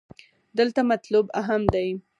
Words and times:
دلته 0.57 0.81
مطلوب 0.91 1.25
اهم 1.41 1.61
دې. 1.73 1.87